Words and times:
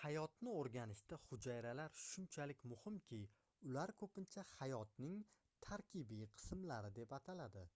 hayotni 0.00 0.54
oʻrganishda 0.62 1.18
hujayralar 1.26 1.94
shunchalik 2.06 2.64
muhimki 2.72 3.20
ular 3.72 3.94
koʻpincha 4.02 4.46
hayotning 4.56 5.16
tarkibiy 5.70 6.28
qismlari 6.42 6.92
deb 7.00 7.18
ataladi 7.22 7.66